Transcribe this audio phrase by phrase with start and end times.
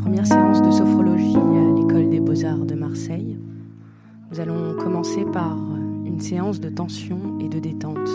[0.00, 3.36] Première séance de sophrologie à l'école des beaux-arts de Marseille.
[4.30, 5.58] Nous allons commencer par
[6.06, 8.08] une séance de tension et de détente.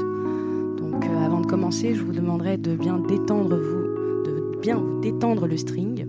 [0.80, 5.00] Donc euh, avant de commencer, je vous demanderai de bien détendre vous, de bien vous
[5.00, 6.08] détendre le string.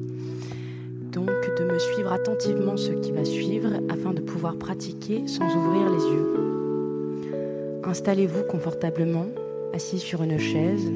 [1.13, 5.91] Donc de me suivre attentivement ce qui va suivre afin de pouvoir pratiquer sans ouvrir
[5.91, 7.81] les yeux.
[7.85, 9.27] Installez-vous confortablement,
[9.75, 10.91] assis sur une chaise,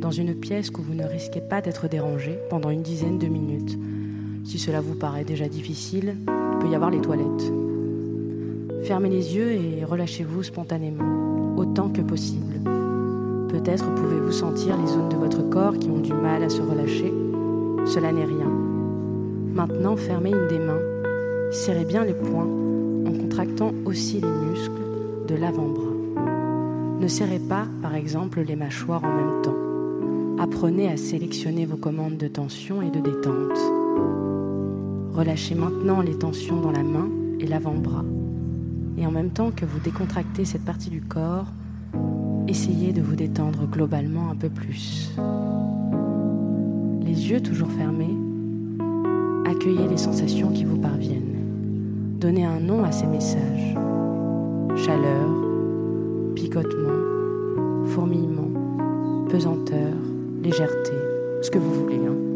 [0.00, 3.78] dans une pièce où vous ne risquez pas d'être dérangé pendant une dizaine de minutes.
[4.48, 7.52] Si cela vous paraît déjà difficile, il peut y avoir les toilettes.
[8.84, 12.54] Fermez les yeux et relâchez-vous spontanément, autant que possible.
[13.50, 17.12] Peut-être pouvez-vous sentir les zones de votre corps qui ont du mal à se relâcher.
[17.84, 18.50] Cela n'est rien.
[19.52, 20.80] Maintenant, fermez une des mains,
[21.50, 22.48] serrez bien les poings
[23.06, 26.22] en contractant aussi les muscles de l'avant-bras.
[26.98, 30.42] Ne serrez pas, par exemple, les mâchoires en même temps.
[30.42, 33.58] Apprenez à sélectionner vos commandes de tension et de détente.
[35.18, 37.08] Relâchez maintenant les tensions dans la main
[37.40, 38.04] et l'avant-bras.
[38.96, 41.46] Et en même temps que vous décontractez cette partie du corps,
[42.46, 45.10] essayez de vous détendre globalement un peu plus.
[47.02, 48.16] Les yeux toujours fermés,
[49.44, 51.42] accueillez les sensations qui vous parviennent.
[52.20, 53.74] Donnez un nom à ces messages.
[54.76, 55.28] Chaleur,
[56.36, 59.96] picotement, fourmillement, pesanteur,
[60.44, 60.92] légèreté,
[61.42, 62.06] ce que vous voulez.
[62.06, 62.27] Hein.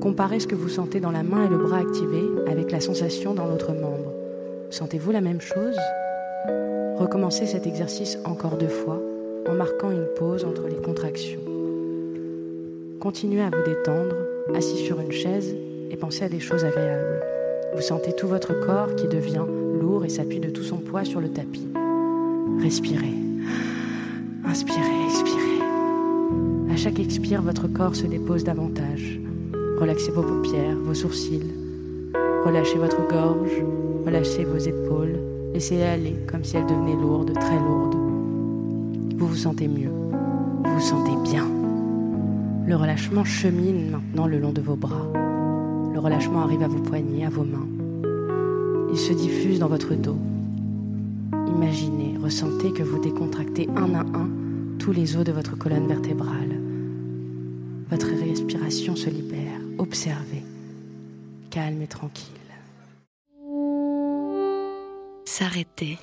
[0.00, 3.34] Comparez ce que vous sentez dans la main et le bras activé avec la sensation
[3.34, 4.12] dans l'autre membre.
[4.70, 5.76] Sentez-vous la même chose?
[6.98, 9.00] Recommencez cet exercice encore deux fois
[9.48, 11.40] en marquant une pause entre les contractions.
[13.00, 14.16] Continuez à vous détendre,
[14.54, 15.54] assis sur une chaise,
[15.90, 17.22] et pensez à des choses agréables.
[17.74, 19.44] Vous sentez tout votre corps qui devient
[19.80, 21.68] lourd et s'appuie de tout son poids sur le tapis.
[22.60, 23.14] Respirez.
[24.44, 25.60] Inspirez, expirez.
[26.72, 29.20] À chaque expire, votre corps se dépose davantage.
[29.78, 31.52] Relaxez vos paupières, vos sourcils.
[32.46, 33.62] Relâchez votre gorge,
[34.06, 35.18] relâchez vos épaules.
[35.52, 37.96] Laissez-les aller comme si elles devenaient lourdes, très lourdes.
[39.18, 39.90] Vous vous sentez mieux.
[40.64, 41.46] Vous vous sentez bien.
[42.66, 45.12] Le relâchement chemine maintenant le long de vos bras.
[45.92, 47.68] Le relâchement arrive à vos poignets, à vos mains.
[48.90, 50.16] Il se diffuse dans votre dos.
[51.54, 54.28] Imaginez, ressentez que vous décontractez un à un
[54.78, 56.65] tous les os de votre colonne vertébrale.
[57.88, 59.60] Votre respiration se libère.
[59.78, 60.42] Observez,
[61.50, 62.32] calme et tranquille.
[65.24, 65.98] S'arrêter.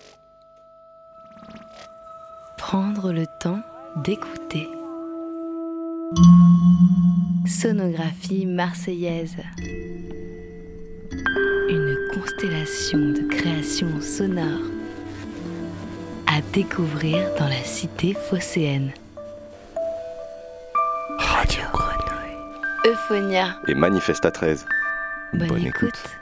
[2.57, 3.59] Prendre le temps
[4.05, 4.67] d'écouter.
[7.45, 9.35] Sonographie marseillaise.
[11.69, 14.69] Une constellation de créations sonores
[16.27, 18.91] à découvrir dans la cité phocéenne.
[22.85, 23.55] Euphonia.
[23.67, 24.65] Et Manifesta 13.
[25.33, 26.19] Bonne, écoute.